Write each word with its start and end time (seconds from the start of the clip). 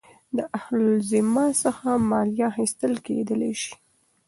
د 0.37 0.39
اهل 0.59 0.77
الذمه 0.93 1.45
څخه 1.63 1.89
مالیه 2.09 2.45
اخیستل 2.51 2.93
کېدلاى 3.05 3.53
سي. 3.61 3.73